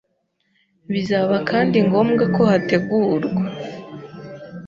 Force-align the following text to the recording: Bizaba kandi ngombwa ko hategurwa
Bizaba 0.91 1.35
kandi 1.49 1.77
ngombwa 1.87 2.23
ko 2.35 2.41
hategurwa 2.51 3.43